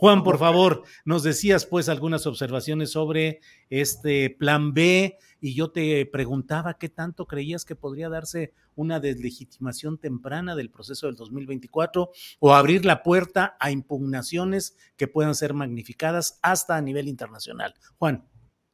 [0.00, 6.06] Juan, por favor, nos decías pues algunas observaciones sobre este plan B y yo te
[6.06, 12.54] preguntaba qué tanto creías que podría darse una deslegitimación temprana del proceso del 2024 o
[12.54, 17.74] abrir la puerta a impugnaciones que puedan ser magnificadas hasta a nivel internacional.
[17.98, 18.24] Juan.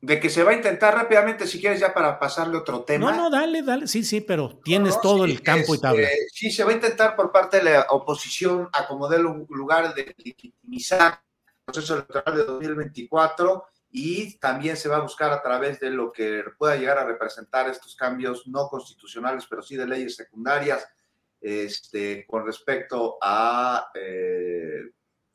[0.04, 3.10] De que se va a intentar rápidamente, si quieres, ya para pasarle otro tema.
[3.10, 5.80] No, no, dale, dale, sí, sí, pero tienes no, todo sí, el campo este, y
[5.80, 6.08] tabla.
[6.30, 11.22] Sí, se va a intentar por parte de la oposición acomodar un lugar de legitimizar
[11.46, 16.12] el proceso electoral de 2024 y también se va a buscar a través de lo
[16.12, 20.86] que pueda llegar a representar estos cambios no constitucionales, pero sí de leyes secundarias,
[21.40, 24.82] este, con respecto a eh,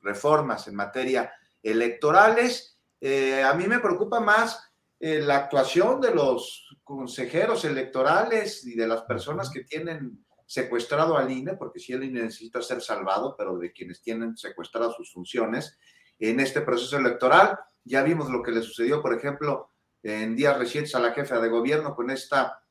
[0.01, 4.69] reformas en materia electorales eh, a mí me preocupa más
[5.00, 11.32] eh, la actuación de los consejeros electorales y de las personas que tienen secuestrado al
[11.32, 15.77] INE, porque si el INE necesita ser salvado, pero de quienes tienen secuestradas sus funciones
[16.20, 17.58] en este proceso electoral.
[17.83, 19.70] Ya vimos lo que le sucedió, por ejemplo,
[20.04, 22.61] en días recientes a la jefa de gobierno con esta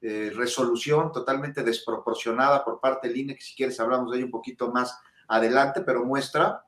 [0.00, 4.32] eh, resolución totalmente desproporcionada por parte del INE, que si quieres hablamos de ello un
[4.32, 6.64] poquito más adelante, pero muestra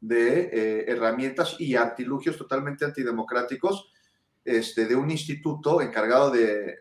[0.00, 3.90] de eh, herramientas y artilugios totalmente antidemocráticos
[4.44, 6.76] este, de un instituto encargado de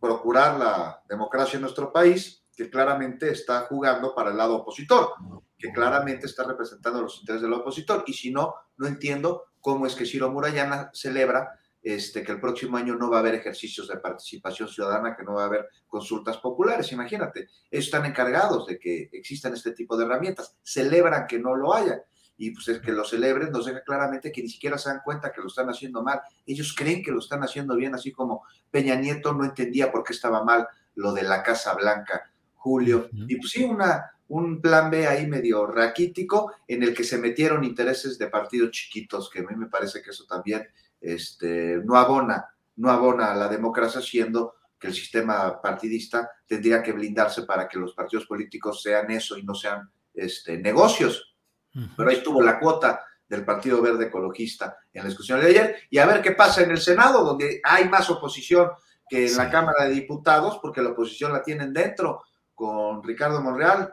[0.00, 5.14] procurar la democracia en nuestro país, que claramente está jugando para el lado opositor,
[5.58, 8.04] que claramente está representando los intereses del opositor.
[8.06, 12.76] Y si no, no entiendo cómo es que Ciro Murayana celebra este, que el próximo
[12.76, 16.36] año no va a haber ejercicios de participación ciudadana, que no va a haber consultas
[16.38, 16.92] populares.
[16.92, 21.74] Imagínate, ellos están encargados de que existan este tipo de herramientas, celebran que no lo
[21.74, 22.04] haya
[22.36, 25.32] y pues es que lo celebren nos deja claramente que ni siquiera se dan cuenta
[25.32, 26.20] que lo están haciendo mal.
[26.46, 30.12] Ellos creen que lo están haciendo bien, así como Peña Nieto no entendía por qué
[30.12, 33.08] estaba mal lo de la Casa Blanca, Julio.
[33.12, 37.64] Y pues sí, una, un plan B ahí medio raquítico en el que se metieron
[37.64, 40.66] intereses de partidos chiquitos, que a mí me parece que eso también
[41.00, 46.92] este, no abona, no abona a la democracia, siendo que el sistema partidista tendría que
[46.92, 51.31] blindarse para que los partidos políticos sean eso y no sean este, negocios
[51.96, 55.76] pero ahí estuvo la cuota del Partido Verde Ecologista en la discusión de ayer.
[55.90, 58.70] Y a ver qué pasa en el Senado, donde hay más oposición
[59.08, 59.36] que en sí.
[59.36, 62.22] la Cámara de Diputados, porque la oposición la tienen dentro
[62.54, 63.92] con Ricardo Monreal.